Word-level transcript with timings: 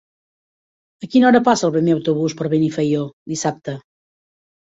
A 1.07 1.09
quina 1.15 1.27
hora 1.31 1.41
passa 1.49 1.67
el 1.67 1.73
primer 1.75 1.93
autobús 1.97 2.35
per 2.39 2.49
Benifaió 2.55 3.03
dissabte? 3.35 3.77